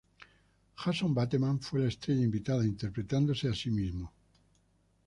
Jason 0.77 1.13
Bateman 1.13 1.59
fue 1.61 1.81
la 1.81 1.87
estrella 1.89 2.23
invitada, 2.23 2.65
interpretándose 2.65 3.47
a 3.49 3.53
sí 3.53 3.69
mismo. 3.69 4.11